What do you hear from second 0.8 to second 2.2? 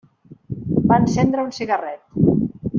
Va encendre un cigarret.